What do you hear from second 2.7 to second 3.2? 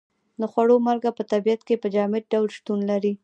لري.